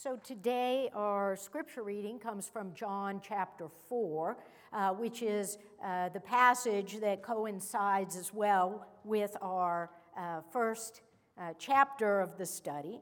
[0.00, 4.36] So today, our scripture reading comes from John chapter 4,
[4.72, 11.00] uh, which is uh, the passage that coincides as well with our uh, first
[11.36, 13.00] uh, chapter of the study.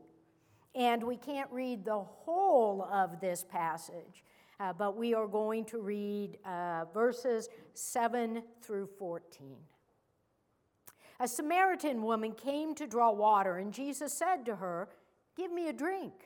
[0.74, 4.24] And we can't read the whole of this passage,
[4.58, 9.58] uh, but we are going to read uh, verses 7 through 14.
[11.20, 14.88] A Samaritan woman came to draw water, and Jesus said to her,
[15.36, 16.25] Give me a drink.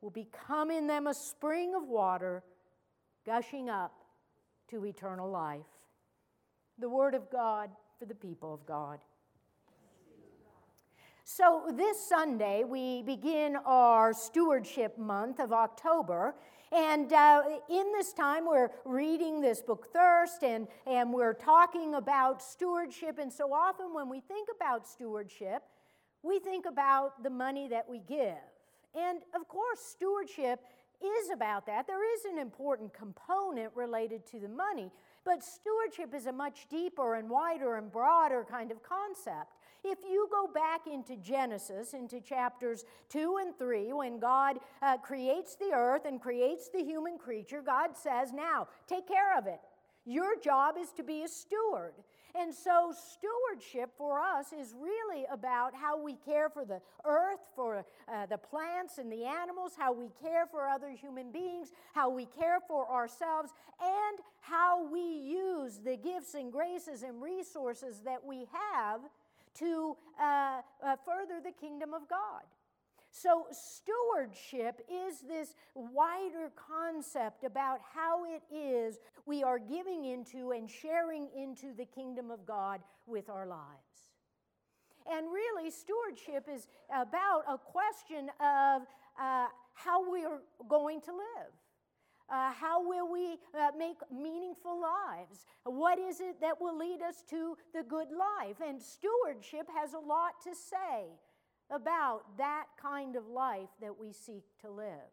[0.00, 2.42] will become in them a spring of water
[3.26, 3.92] gushing up
[4.70, 5.60] to eternal life.
[6.78, 9.00] The Word of God for the people of God.
[11.24, 16.34] So, this Sunday, we begin our stewardship month of October.
[16.72, 22.42] And uh, in this time, we're reading this book, Thirst, and, and we're talking about
[22.42, 23.18] stewardship.
[23.20, 25.62] And so often, when we think about stewardship,
[26.22, 28.34] we think about the money that we give.
[28.94, 30.60] And of course, stewardship
[31.02, 31.86] is about that.
[31.86, 34.90] There is an important component related to the money,
[35.24, 39.56] but stewardship is a much deeper and wider and broader kind of concept.
[39.82, 45.56] If you go back into Genesis, into chapters 2 and 3, when God uh, creates
[45.56, 49.60] the earth and creates the human creature, God says, Now, take care of it.
[50.04, 51.94] Your job is to be a steward.
[52.38, 57.84] And so, stewardship for us is really about how we care for the earth, for
[58.08, 62.26] uh, the plants and the animals, how we care for other human beings, how we
[62.26, 68.46] care for ourselves, and how we use the gifts and graces and resources that we
[68.72, 69.00] have
[69.54, 72.42] to uh, uh, further the kingdom of God.
[73.12, 80.70] So, stewardship is this wider concept about how it is we are giving into and
[80.70, 84.10] sharing into the kingdom of God with our lives.
[85.10, 88.82] And really, stewardship is about a question of
[89.20, 91.52] uh, how we are going to live.
[92.32, 95.46] Uh, how will we uh, make meaningful lives?
[95.64, 98.58] What is it that will lead us to the good life?
[98.64, 101.08] And stewardship has a lot to say
[101.70, 105.10] about that kind of life that we seek to live.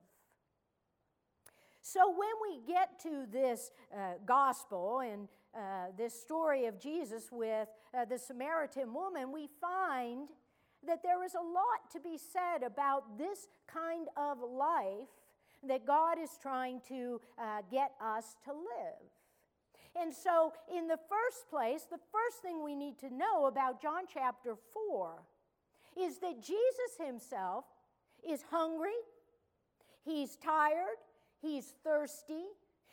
[1.82, 7.70] So, when we get to this uh, gospel and uh, this story of Jesus with
[7.98, 10.28] uh, the Samaritan woman, we find
[10.86, 15.08] that there is a lot to be said about this kind of life
[15.66, 19.10] that God is trying to uh, get us to live.
[20.00, 24.04] And so, in the first place, the first thing we need to know about John
[24.12, 25.24] chapter 4
[26.00, 27.66] is that Jesus himself
[28.28, 28.98] is hungry,
[30.04, 30.98] he's tired,
[31.42, 32.46] he's thirsty.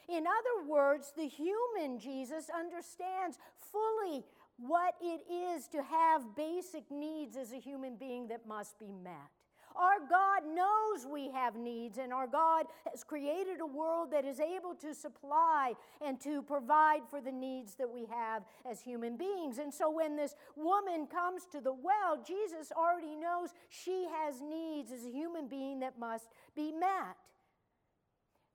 [0.09, 3.39] In other words, the human Jesus understands
[3.73, 4.25] fully
[4.59, 9.34] what it is to have basic needs as a human being that must be met.
[9.77, 14.39] Our God knows we have needs, and our God has created a world that is
[14.39, 19.59] able to supply and to provide for the needs that we have as human beings.
[19.59, 24.93] And so when this woman comes to the well, Jesus already knows she has needs
[24.93, 27.17] as a human being that must be met.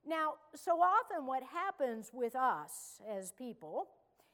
[0.06, 3.88] Now, so often what happens with us as people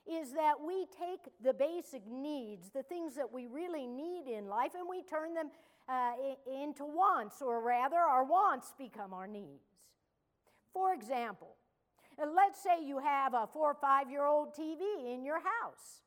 [0.06, 4.72] is that we take the basic needs, the things that we really need in life,
[4.78, 5.50] and we turn them
[5.88, 6.12] uh,
[6.62, 9.68] into wants, or rather, our wants become our needs.
[10.72, 11.54] For example,
[12.20, 14.80] uh, let's say you have a four or five year old TV
[15.14, 16.02] in your house,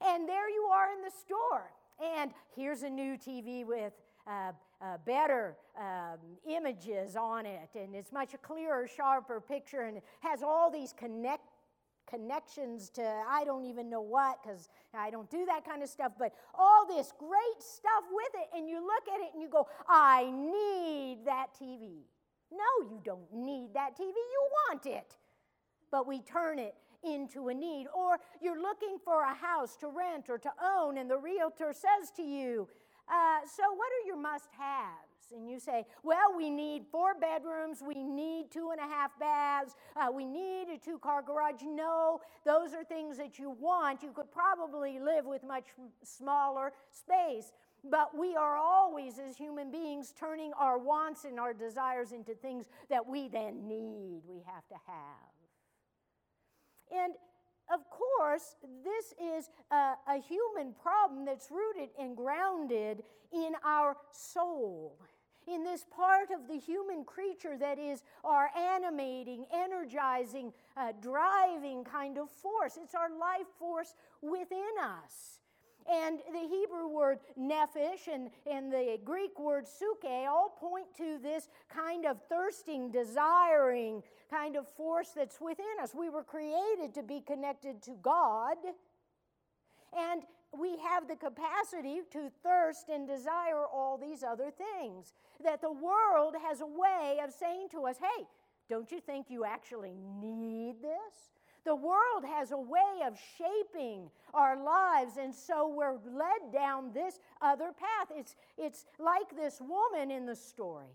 [0.00, 3.92] and there you are in the store, and here's a new TV with
[4.26, 6.18] uh, uh, better um,
[6.48, 11.48] images on it, and it's much a clearer, sharper picture, and has all these connect
[12.08, 16.12] connections to I don't even know what because I don't do that kind of stuff,
[16.18, 18.56] but all this great stuff with it.
[18.56, 22.02] And you look at it and you go, I need that TV.
[22.52, 25.16] No, you don't need that TV, you want it.
[25.90, 27.86] But we turn it into a need.
[27.94, 32.10] Or you're looking for a house to rent or to own, and the realtor says
[32.16, 32.68] to you,
[33.08, 35.32] uh, So, what are your must haves?
[35.34, 39.74] And you say, Well, we need four bedrooms, we need two and a half baths,
[39.96, 41.62] uh, we need a two car garage.
[41.64, 44.02] No, those are things that you want.
[44.02, 45.66] You could probably live with much
[46.02, 47.52] smaller space.
[47.88, 52.66] But we are always, as human beings, turning our wants and our desires into things
[52.90, 55.36] that we then need, we have to have.
[56.90, 57.14] And
[57.72, 63.02] of course, this is a, a, human problem that's rooted and grounded
[63.32, 64.96] in our soul,
[65.48, 72.18] in this part of the human creature that is our animating, energizing, uh, driving kind
[72.18, 72.78] of force.
[72.80, 75.40] It's our life force within us.
[75.88, 81.48] And the Hebrew word nephesh and, and the Greek word psuche all point to this
[81.68, 85.94] kind of thirsting, desiring kind of force that's within us.
[85.94, 88.56] We were created to be connected to God,
[89.96, 90.22] and
[90.58, 95.12] we have the capacity to thirst and desire all these other things.
[95.44, 98.24] That the world has a way of saying to us, hey,
[98.68, 101.35] don't you think you actually need this?
[101.66, 107.18] The world has a way of shaping our lives, and so we're led down this
[107.42, 108.16] other path.
[108.16, 110.94] It's, it's like this woman in the story.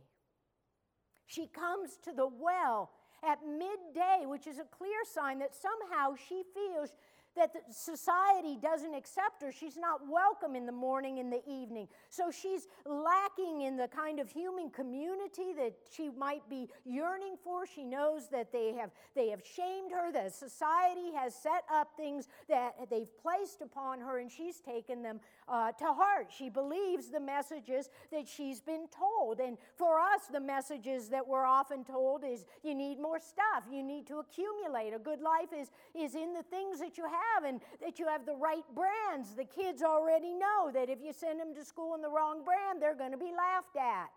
[1.26, 2.90] She comes to the well
[3.22, 6.94] at midday, which is a clear sign that somehow she feels
[7.36, 9.52] that society doesn't accept her.
[9.52, 11.88] She's not welcome in the morning and the evening.
[12.10, 17.66] So she's lacking in the kind of human community that she might be yearning for.
[17.66, 22.28] She knows that they have, they have shamed her, that society has set up things
[22.50, 26.28] that they've placed upon her, and she's taken them uh, to heart.
[26.38, 29.40] She believes the messages that she's been told.
[29.40, 33.84] And for us, the messages that we're often told is you need more stuff, you
[33.84, 34.94] need to accumulate.
[34.94, 38.08] A good life is, is in the things that you have have and that you
[38.08, 39.36] have the right brands.
[39.36, 42.82] The kids already know that if you send them to school in the wrong brand,
[42.82, 44.10] they're going to be laughed at.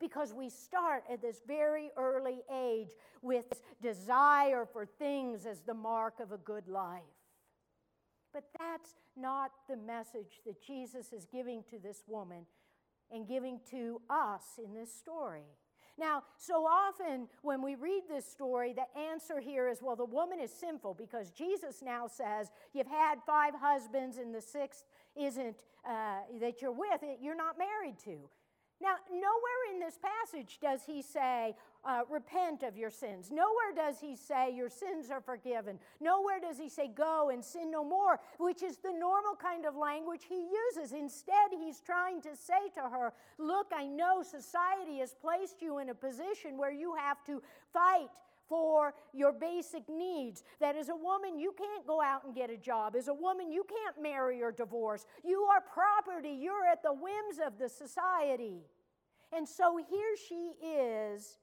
[0.00, 2.90] Because we start at this very early age
[3.20, 3.46] with
[3.82, 7.02] desire for things as the mark of a good life.
[8.32, 12.46] But that's not the message that Jesus is giving to this woman
[13.10, 15.46] and giving to us in this story.
[15.98, 20.38] Now, so often when we read this story, the answer here is well, the woman
[20.40, 24.84] is sinful because Jesus now says, You've had five husbands, and the sixth
[25.16, 28.18] isn't uh, that you're with, you're not married to.
[28.80, 33.30] Now, nowhere in this passage does he say, uh, repent of your sins.
[33.30, 35.78] Nowhere does he say, your sins are forgiven.
[36.00, 39.74] Nowhere does he say, go and sin no more, which is the normal kind of
[39.74, 40.46] language he
[40.76, 40.92] uses.
[40.92, 45.88] Instead, he's trying to say to her, look, I know society has placed you in
[45.88, 47.42] a position where you have to
[47.72, 48.08] fight
[48.48, 50.42] for your basic needs.
[50.60, 52.96] That as a woman, you can't go out and get a job.
[52.96, 55.06] As a woman, you can't marry or divorce.
[55.24, 56.36] You are property.
[56.40, 58.62] You're at the whims of the society.
[59.32, 61.38] And so here she is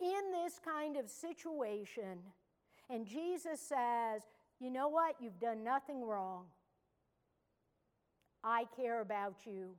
[0.00, 2.18] in this kind of situation.
[2.90, 4.22] And Jesus says,
[4.60, 5.16] You know what?
[5.20, 6.44] You've done nothing wrong.
[8.42, 9.70] I care about you.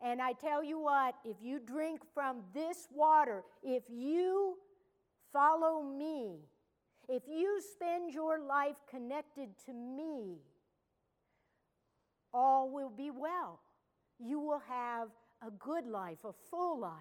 [0.00, 4.56] And I tell you what, if you drink from this water, if you
[5.34, 6.38] follow me,
[7.08, 10.38] if you spend your life connected to me,
[12.32, 13.60] all will be well.
[14.18, 15.08] You will have
[15.46, 16.92] a good life, a full life.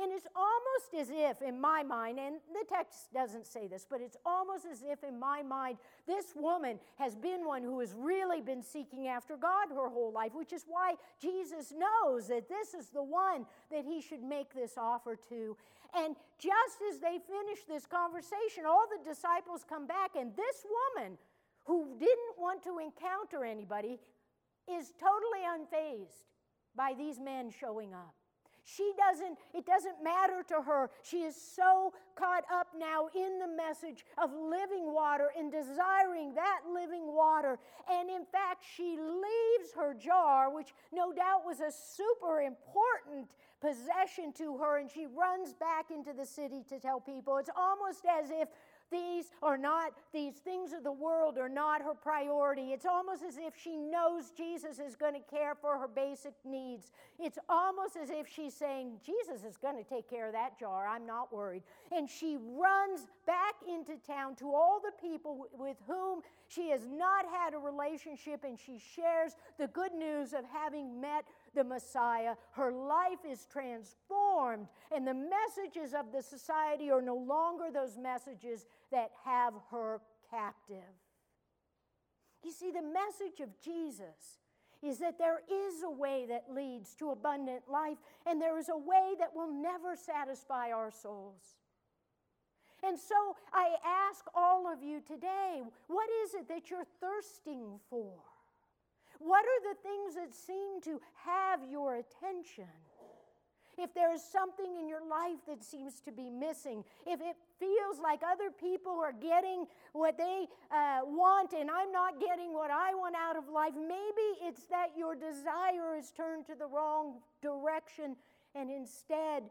[0.00, 4.00] And it's almost as if, in my mind, and the text doesn't say this, but
[4.00, 8.40] it's almost as if, in my mind, this woman has been one who has really
[8.40, 12.90] been seeking after God her whole life, which is why Jesus knows that this is
[12.90, 15.56] the one that he should make this offer to.
[15.94, 20.64] And just as they finish this conversation, all the disciples come back, and this
[20.96, 21.18] woman
[21.64, 23.98] who didn't want to encounter anybody
[24.70, 26.24] is totally unfazed
[26.76, 28.17] by these men showing up.
[28.76, 30.90] She doesn't, it doesn't matter to her.
[31.02, 36.60] She is so caught up now in the message of living water and desiring that
[36.72, 37.58] living water.
[37.90, 43.28] And in fact, she leaves her jar, which no doubt was a super important
[43.60, 47.38] possession to her, and she runs back into the city to tell people.
[47.38, 48.48] It's almost as if
[48.90, 52.72] these are not, these things of the world are not her priority.
[52.72, 56.90] It's almost as if she knows Jesus is going to care for her basic needs.
[57.18, 60.86] It's almost as if she's saying, Jesus is going to take care of that jar.
[60.86, 61.62] I'm not worried.
[61.92, 67.26] And she runs back into town to all the people with whom she has not
[67.26, 71.24] had a relationship and she shares the good news of having met
[71.54, 72.34] the Messiah.
[72.52, 78.66] Her life is transformed and the messages of the society are no longer those messages
[78.90, 80.00] that have her
[80.30, 80.94] captive.
[82.44, 84.38] You see, the message of Jesus
[84.82, 88.76] is that there is a way that leads to abundant life, and there is a
[88.76, 91.56] way that will never satisfy our souls.
[92.84, 98.12] And so I ask all of you today what is it that you're thirsting for?
[99.18, 102.66] What are the things that seem to have your attention?
[103.78, 108.20] if there's something in your life that seems to be missing, if it feels like
[108.22, 113.14] other people are getting what they uh, want and I'm not getting what I want
[113.14, 118.16] out of life, maybe it's that your desire is turned to the wrong direction
[118.54, 119.44] and instead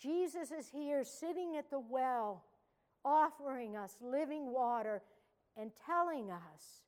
[0.00, 2.44] Jesus is here sitting at the well,
[3.04, 5.02] offering us living water
[5.56, 6.82] and telling us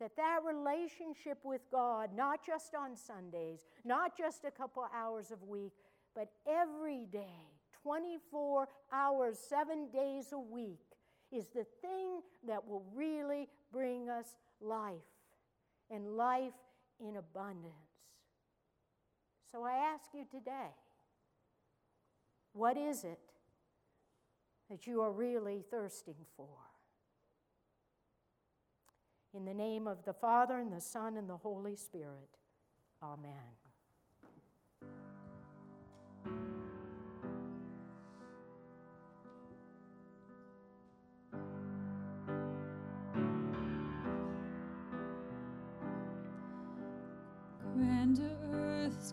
[0.00, 5.44] that that relationship with God, not just on Sundays, not just a couple hours a
[5.44, 5.72] week,
[6.14, 7.50] but every day,
[7.82, 10.80] 24 hours, seven days a week,
[11.32, 14.94] is the thing that will really bring us life
[15.90, 16.52] and life
[17.00, 17.74] in abundance.
[19.50, 20.74] So I ask you today
[22.52, 23.20] what is it
[24.70, 26.48] that you are really thirsting for?
[29.36, 32.38] In the name of the Father, and the Son, and the Holy Spirit.
[33.02, 33.56] Amen.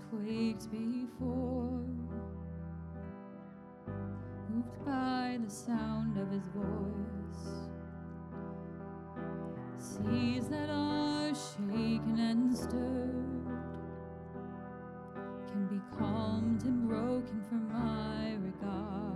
[0.10, 1.84] quaked before,
[4.50, 7.68] moved by the sound of his voice.
[9.84, 13.46] Seas that are shaken and stirred
[15.52, 19.13] can be calmed and broken for my regard.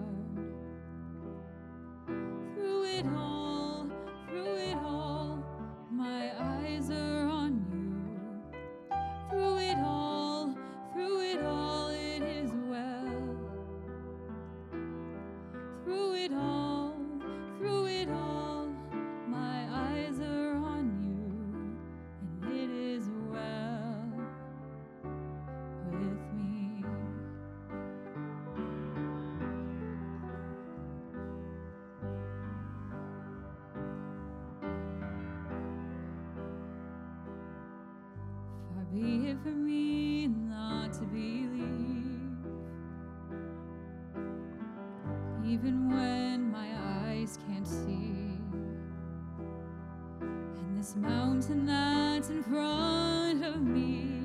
[50.88, 54.22] This mountain that's in front of me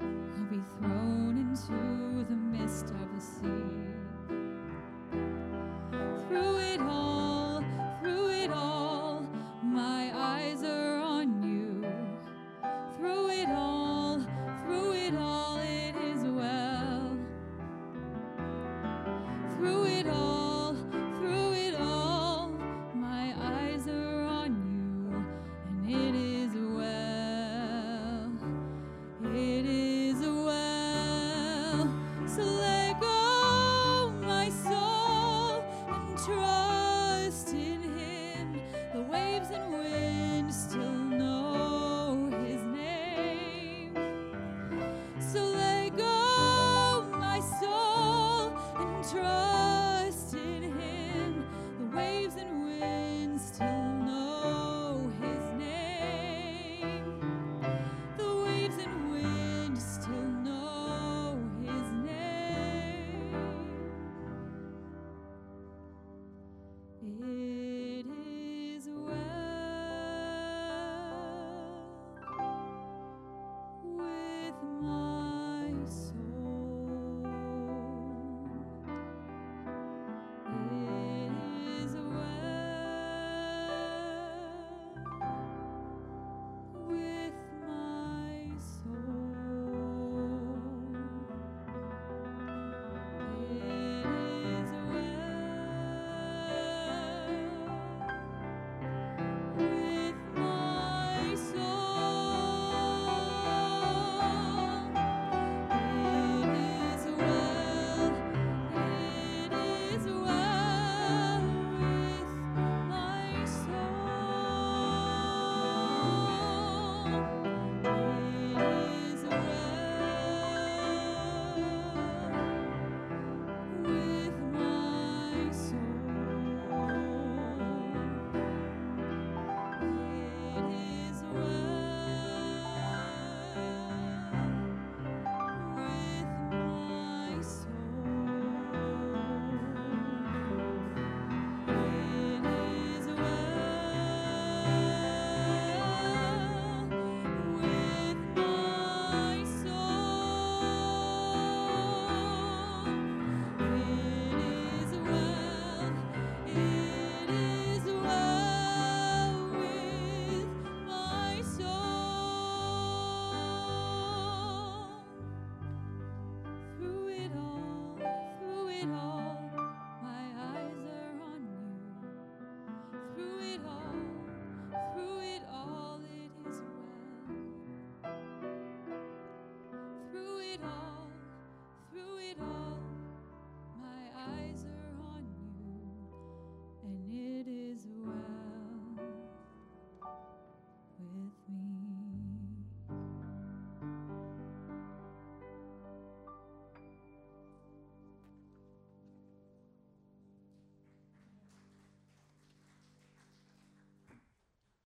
[0.00, 3.91] will be thrown into the midst of the sea.